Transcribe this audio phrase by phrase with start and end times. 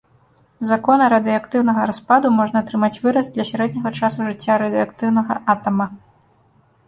[0.59, 5.85] З закона радыеактыўнага распаду можна атрымаць выраз для сярэдняга часу жыцця радыеактыўнага атама.